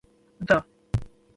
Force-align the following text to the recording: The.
The. 0.39 0.65